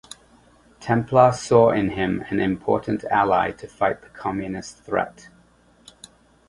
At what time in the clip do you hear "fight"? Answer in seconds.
3.67-4.01